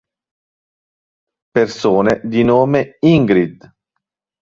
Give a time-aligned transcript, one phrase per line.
[1.51, 3.71] Persone di nome Ingrid